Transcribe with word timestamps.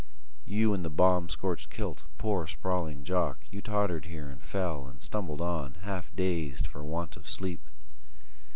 You 0.47 0.73
in 0.73 0.81
the 0.81 0.89
bomb 0.89 1.29
scorched 1.29 1.69
kilt, 1.69 2.05
poor 2.17 2.47
sprawling 2.47 3.03
Jock, 3.03 3.37
You 3.51 3.61
tottered 3.61 4.05
here 4.05 4.27
and 4.29 4.41
fell, 4.41 4.87
and 4.87 4.99
stumbled 4.99 5.41
on, 5.41 5.75
Half 5.83 6.15
dazed 6.15 6.65
for 6.65 6.83
want 6.83 7.15
of 7.15 7.27
sleep. 7.29 7.69